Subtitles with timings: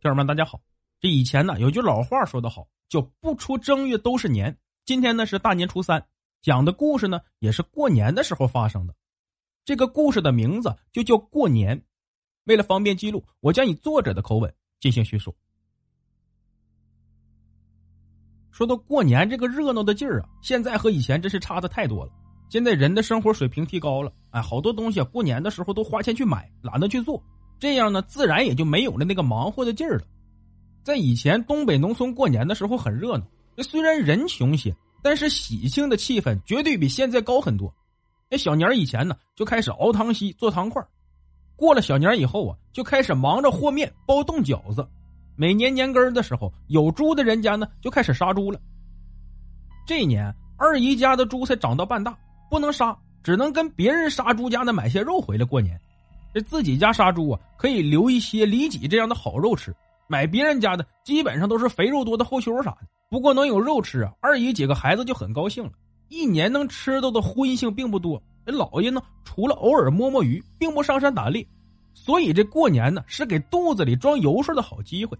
[0.00, 0.60] 听友们，大家好。
[1.00, 4.56] 这以前呢，有句老话说得好，叫“不出正月都是年”。
[4.86, 6.06] 今天呢是大年初三，
[6.40, 8.94] 讲的故事呢也是过年的时候发生的。
[9.64, 11.82] 这个故事的名字就叫“过年”。
[12.46, 15.34] 为了方便记录，我将以作者的口吻进行叙述。
[18.52, 22.12] 说到过年这个热闹的劲儿啊，现在和以前真是差的太多了。
[22.48, 27.20] 现在人的生活水平提高了，哎，好多东西啊，过年的时候都花钱去买，懒得去做，
[27.58, 30.04] 这样呢，自然也就没有了那个忙活的劲儿了。
[30.84, 33.24] 在以前，东北农村过年的时候很热闹。
[33.56, 37.72] 这虽然人穷些，但是喜庆的气氛绝对比现在高很多。
[38.30, 40.82] 那小年以前呢，就开始熬汤稀、做汤块；
[41.56, 44.86] 过了小年以后啊，就开始忙着和面、包冻饺子。
[45.34, 48.60] 每年年根的时候，有猪的人家呢，就开始杀猪了。
[49.86, 52.16] 这年，二姨家的猪才长到半大，
[52.48, 55.80] 不能杀，只能跟别人杀猪家的买些肉回来过年。
[56.34, 59.74] 这自己家杀猪啊，可以留一些里脊这样的好肉吃。
[60.06, 65.70] 买别人家的基本上都是肥肉多的后胸啥的，不过能有肉吃啊，二姨几个孩子就很高兴了。
[66.08, 71.46] 一年能吃到的荤腥并不多，这老爷呢除了偶尔摸摸鱼，并不上山打猎，
[71.92, 75.18] 所以这过年呢是给肚子里装油水的好机会。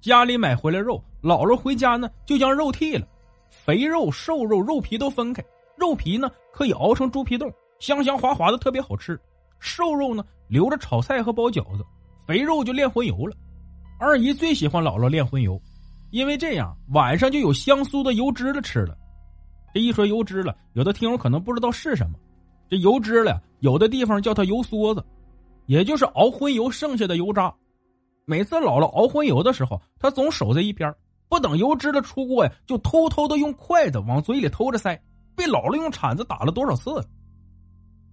[0.00, 3.04] 家里买回来肉，姥姥回家呢就将肉剔了，
[3.50, 5.44] 肥肉、瘦肉、肉皮都分开。
[5.76, 9.20] 肉皮呢可以熬成猪皮冻，香香滑滑的，特别好吃。
[9.60, 11.84] 瘦肉呢留着炒菜和包饺子。
[12.26, 13.36] 肥肉就炼荤油了，
[13.98, 15.60] 二姨最喜欢姥姥炼荤油，
[16.10, 18.96] 因为这样晚上就有香酥的油脂了吃了。
[19.74, 22.16] 这一说油脂了，有的听友可能不知道是什么。
[22.68, 25.04] 这油脂了，有的地方叫它油梭子，
[25.66, 27.52] 也就是熬荤油剩下的油渣。
[28.26, 30.94] 每次姥姥熬荤油的时候，她总守在一边，
[31.28, 34.96] 不等油脂了出锅呀，就偷偷的用筷子往嘴里偷着塞，
[35.34, 37.04] 被姥姥用铲子打了多少次了。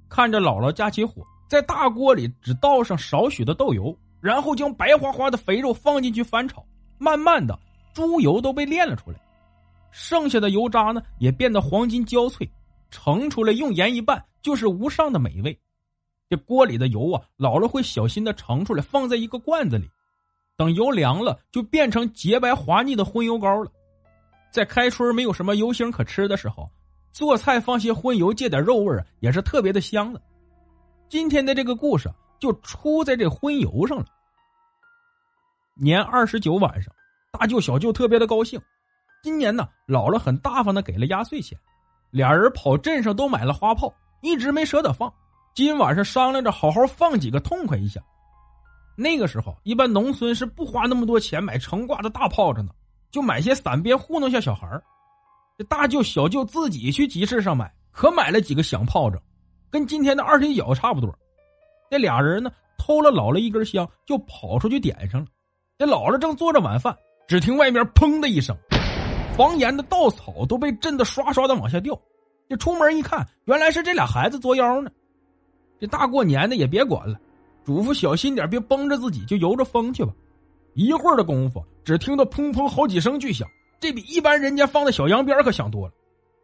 [0.09, 3.97] 看着姥姥架起火，在大锅里只倒上少许的豆油。
[4.19, 6.65] 然后将白花花的肥肉放进去翻炒，
[6.97, 7.57] 慢慢的
[7.93, 9.21] 猪油都被炼了出来，
[9.91, 12.49] 剩下的油渣呢也变得黄金焦脆，
[12.89, 15.57] 盛出来用盐一拌就是无上的美味。
[16.27, 19.87] 这锅里的油啊，姥姥会小心的盛出来放在一个罐子里，
[20.57, 23.71] 等油凉了就变成洁白滑腻的荤油膏了。
[24.49, 26.67] 在开春没有什么油腥可吃的时候，
[27.11, 30.19] 做菜放些荤油，借点肉味也是特别的香的。
[31.09, 32.09] 今天的这个故事。
[32.39, 34.05] 就出在这荤油上了。
[35.73, 36.93] 年二十九晚上，
[37.31, 38.61] 大舅小舅特别的高兴。
[39.23, 41.57] 今年呢，姥姥很大方的给了压岁钱，
[42.11, 43.91] 俩人跑镇上都买了花炮，
[44.21, 45.11] 一直没舍得放。
[45.55, 47.99] 今晚上商量着好好放几个，痛快一下。
[48.95, 52.75] 那个时候，一般农村是不花那么多钱买成挂的大炮仗的，
[53.09, 54.69] 就买些散鞭糊弄下小孩
[55.57, 59.19] 这大舅小舅自己去集市上买，可买了几个响炮仗，
[59.69, 61.13] 跟今天的二踢脚差不多。
[61.89, 65.27] 那俩人呢，偷了姥姥一根香，就跑出去点上了。
[65.77, 66.95] 这姥姥正做着晚饭，
[67.27, 68.55] 只听外面砰的一声，
[69.35, 71.99] 房檐的稻草都被震得刷刷的往下掉。
[72.49, 74.89] 这出门一看，原来是这俩孩子作妖呢。
[75.79, 77.19] 这大过年的也别管了，
[77.63, 80.13] 嘱咐小心点，别崩着自己，就由着风去吧。
[80.73, 83.47] 一会儿的功夫，只听到砰砰好几声巨响，
[83.79, 85.93] 这比一般人家放的小羊鞭可响多了，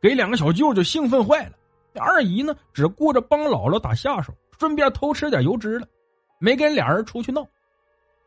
[0.01, 1.53] 给两个小舅舅兴奋坏了。
[1.99, 4.33] 二姨呢，只顾着帮姥姥打下手。
[4.59, 5.85] 顺便偷吃点油脂了，
[6.39, 7.41] 没跟俩人出去闹。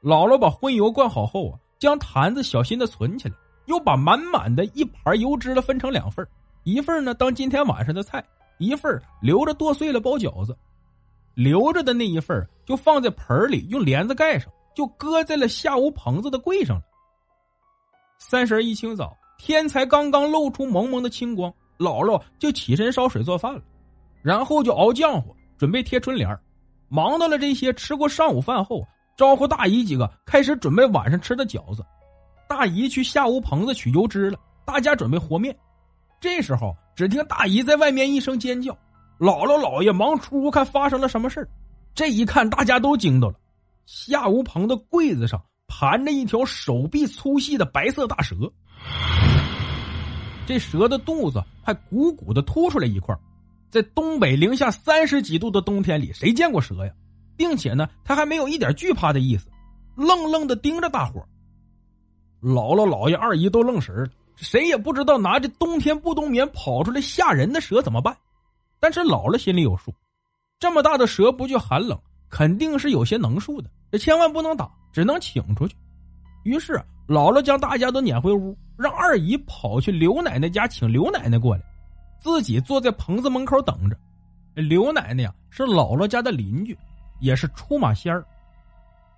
[0.03, 3.34] 姥姥把荤油灌好后啊，将坛子小心的存起来，
[3.66, 6.26] 又把满满的一盘油脂了分成两份
[6.65, 8.22] 一份呢当今天晚上的菜，
[8.59, 10.55] 一份留着剁碎了包饺子。
[11.34, 16.82] 留着的那一份就放在盆里，用帘子盖上，就搁在了下屋棚子的柜上了。
[18.19, 23.62] 三十一清早，天才刚刚露出蒙蒙的青光，姥姥就起身烧水做饭了，
[24.23, 25.34] 然后就熬浆糊。
[25.58, 26.38] 准备贴春联
[26.88, 27.73] 忙到了这些。
[27.73, 28.87] 吃过上午饭后，
[29.17, 31.82] 招呼大姨几个开始准备晚上吃的饺子。
[32.46, 35.56] 大姨去下屋棚子取油脂了，大家准备和面。
[36.20, 38.72] 这时候，只听大姨在外面一声尖叫，
[39.19, 41.49] 姥姥姥爷忙出屋看发生了什么事
[41.94, 43.34] 这一看，大家都惊到了，
[43.87, 48.37] 下屋棚的柜子上盘着一条手臂粗细的白色大蛇，
[50.46, 53.14] 这蛇的肚子还鼓鼓的凸出来一块。
[53.69, 56.93] 在东北零下三十几度的冬天里，谁见过蛇呀？
[57.37, 59.50] 并且呢，他还没有一点惧怕的意思，
[59.96, 61.22] 愣愣的盯着大伙
[62.40, 68.16] 姥姥、姥爷、二姨都愣神了，谁也不知道拿着冬天不冬眠跑出来吓人的蛇怎么办。
[68.81, 69.93] 但是姥姥心里有数，
[70.58, 71.98] 这么大的蛇不惧寒冷，
[72.31, 75.76] 肯定是有些能数的，这千万不能打，只能请出去。
[76.44, 76.75] 于是
[77.08, 81.62] 姥姥将大家都撵回屋，让二姨跑去刘奶奶家请刘奶奶过来。
[82.19, 83.96] 自己坐在棚子门口等着。
[84.55, 86.76] 刘奶奶呀，是姥姥家的邻居，
[87.20, 88.25] 也是出马仙儿。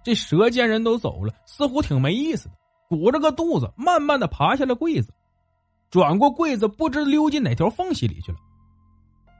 [0.03, 2.55] 这蛇见人都走了，似乎挺没意思的，
[2.89, 5.13] 鼓着个肚子，慢慢的爬下了柜子，
[5.91, 8.39] 转过柜子，不知溜进哪条缝隙里去了。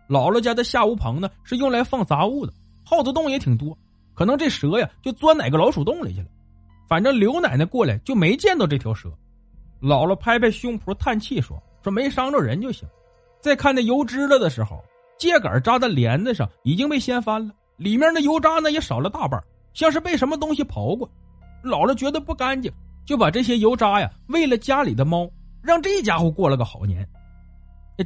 [0.09, 2.53] 姥姥家的下屋棚呢，是用来放杂物的，
[2.85, 3.77] 耗子洞也挺多，
[4.15, 6.29] 可能这蛇呀就钻哪个老鼠洞里去了。
[6.89, 9.13] 反正刘奶奶过来就没见到这条蛇。
[9.81, 12.89] 姥姥拍拍胸脯叹气说：“说没伤着人就行。”
[13.41, 14.83] 再看那油脂了的时候，
[15.19, 19.41] 秸秆扎在帘子上已经被掀翻了，里面的油渣呢也少了大半，
[19.75, 21.09] 像是被什么东西刨过。
[21.63, 22.73] 姥姥觉得不干净，
[23.05, 25.31] 就把这些油渣呀喂了家里的猫，
[25.63, 27.09] 让这家伙过了个好年。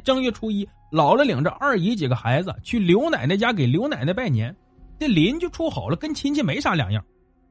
[0.03, 4.55] 正月初一，姥姥领着二姨几个孩子去刘奶奶家给刘奶奶拜年，
[4.99, 7.03] 这邻居处好了，跟亲戚没啥两样。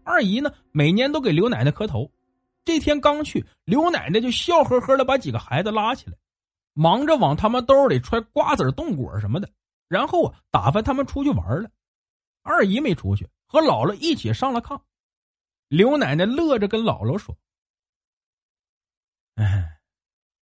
[0.05, 2.09] 二姨呢，每年都给刘奶奶磕头。
[2.65, 6.17] 这天刚去，刘奶奶就笑呵呵的把几个孩子拉起来。
[6.75, 9.51] 忙着往他们兜里揣瓜子、冻果什么的，
[9.89, 11.71] 然后啊，打发他们出去玩了。
[12.41, 14.81] 二姨没出去，和姥姥一起上了炕。
[15.69, 17.37] 刘奶奶乐着跟姥姥说
[19.37, 19.81] ：“哎，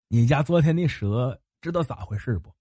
[0.08, 2.54] 你家昨天那蛇知道咋回事不？”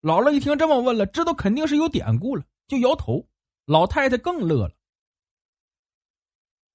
[0.00, 3.28] 姥姥一听这么问了，知道肯定是有典故了，就摇头。
[3.66, 4.74] 老太太更乐了：“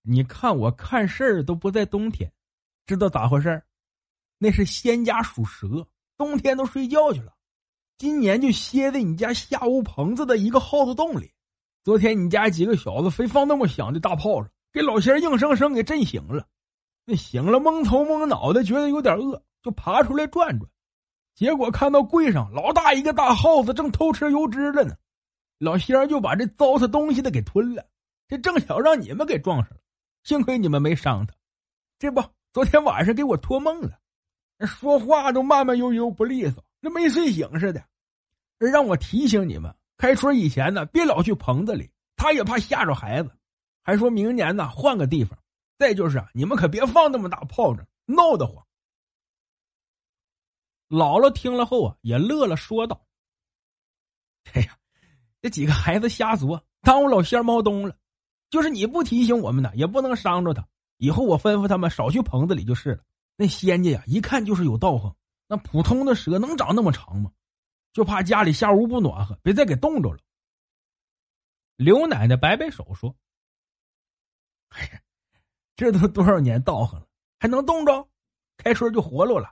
[0.04, 2.32] 你看我看事儿都不在冬天，
[2.86, 3.64] 知道咋回事？”
[4.38, 7.34] 那是仙家属蛇，冬天都睡觉去了。
[7.98, 11.32] 今年就歇在你家下屋棚子的一个耗子洞里。
[11.84, 16.46] 昨天你家几个小子非放那么响的大炮仗，给老仙硬生生给震醒了。
[17.06, 20.70] 那醒了蒙头蒙脑的，觉得有点饿，就爬出来转转。
[21.36, 24.96] 结果看到柜上老大一个大耗子正偷吃油脂了呢，
[25.60, 27.86] 老仙就把这糟蹋东西的给吞了。
[28.28, 29.78] 这正巧让你们给撞上了，
[30.24, 31.34] 幸亏你们没伤他。
[32.00, 34.00] 这不，昨天晚上给我托梦了。
[34.66, 37.84] 说话都慢慢悠悠不利索，那没睡醒似的。
[38.58, 43.32] 让我提醒你们，开春以前呢，别老去棚子里，他也怕吓着孩子。
[43.84, 45.38] 还说明年呢，换个地方。
[45.78, 48.66] 再就是啊，你们可别放那么大炮仗，闹得慌。
[50.88, 53.06] 姥姥听了后啊，也乐了，说道
[54.54, 54.78] ：“哎呀，
[55.42, 57.98] 这几个孩子瞎作，耽误老仙猫冬了。
[58.54, 60.68] 就是你不提醒我们呢，也不能伤着他。
[60.98, 63.04] 以后我吩咐他们少去棚子里就是了。”
[63.36, 65.16] 那仙家呀，一看就是有道行。
[65.48, 67.32] 那普通的蛇能长那么长吗？
[67.94, 70.20] 就怕家里下屋不暖和，别再给冻着了。
[71.78, 73.16] 刘奶奶摆摆手说
[74.70, 75.02] ：“哎呀，
[75.76, 77.08] 这都多少年道行了，
[77.40, 78.08] 还能冻着？
[78.58, 79.52] 开春就活络了。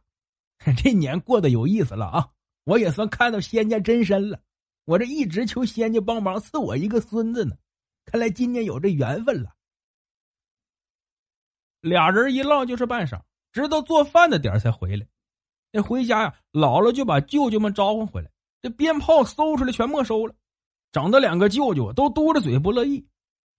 [0.77, 2.30] 这年过得有意思了啊！
[2.65, 4.39] 我也算看到仙家真身了。
[4.86, 7.56] 我这一直求仙家帮忙赐我一个孙子呢，
[8.06, 9.53] 看来今年有这缘分了。”
[11.81, 13.21] 俩人一唠就是半晌。
[13.53, 15.06] 直到做饭的点才回来，
[15.74, 18.31] 那回家呀，姥姥就把舅舅们召唤回来，
[18.62, 20.33] 这鞭炮搜出来全没收了，
[20.94, 23.05] 整的两个舅舅都嘟着嘴不乐意。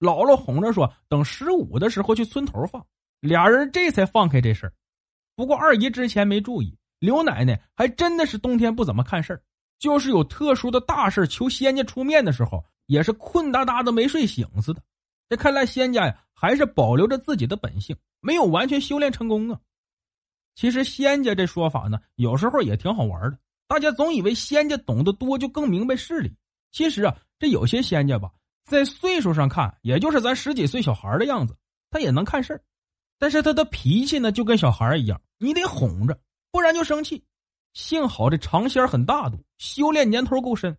[0.01, 2.87] 姥姥哄着说：“等十五的时候去村头放。”
[3.21, 4.73] 俩人这才放开这事儿。
[5.37, 9.43] 不过二姨之前没注意，刘奶奶还真的是冬天不怎么看事儿，
[9.79, 14.83] 就是有特殊的大事求仙家出面的时候，也是困哒哒的没睡醒似的。
[15.31, 19.59] 这看来仙家呀，还是保留着自己的本性，没有完全修炼成功啊。
[20.55, 23.39] 其实仙家这说法呢，有时候也挺好玩的。
[23.67, 26.31] 大家总以为仙家懂得多就更明白事理，
[26.71, 28.31] 其实啊，这有些仙家吧，
[28.67, 31.57] 在岁数上看，也就是咱十几岁小孩的样子，
[31.91, 32.63] 他也能看事儿。
[33.19, 36.21] 但是他的脾气呢，就跟小孩一样，你得哄着，
[36.51, 37.25] 不然就生气。
[37.73, 40.77] 幸好这长仙很大度，修炼年头够深，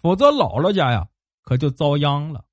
[0.00, 1.08] 否则姥姥家呀，
[1.46, 2.44] 可就遭殃了。